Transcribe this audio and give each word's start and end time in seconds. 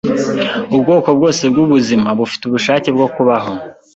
Ubwoko 0.75 1.09
bwose 1.17 1.43
bwubuzima 1.51 2.07
bufite 2.19 2.43
ubushake 2.45 2.87
bwo 2.95 3.07
kubaho. 3.15 3.51